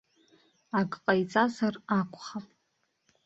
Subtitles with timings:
[0.79, 2.45] Ак ҟаиҵазар акәхап.